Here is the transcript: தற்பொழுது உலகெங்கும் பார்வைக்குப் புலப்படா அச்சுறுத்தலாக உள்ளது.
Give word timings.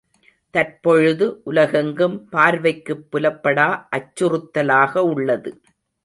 தற்பொழுது 0.53 1.41
உலகெங்கும் 1.43 2.29
பார்வைக்குப் 2.29 3.03
புலப்படா 3.11 3.67
அச்சுறுத்தலாக 3.91 4.97
உள்ளது. 5.11 5.51